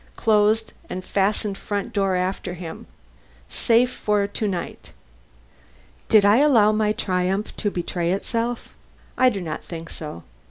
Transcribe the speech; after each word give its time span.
Closed 0.15 0.73
and 0.89 1.05
fastened 1.05 1.59
front 1.59 1.93
door 1.93 2.15
after 2.15 2.55
him. 2.55 2.87
Safe 3.49 3.91
for 3.93 4.25
to 4.25 4.47
night. 4.47 4.93
Did 6.09 6.25
I 6.25 6.37
allow 6.37 6.71
my 6.71 6.91
triumph 6.91 7.55
to 7.57 7.69
betray 7.69 8.11
itself? 8.11 8.73
I 9.15 9.29
do 9.29 9.41
not 9.41 9.63
think 9.63 9.91
so. 9.91 10.23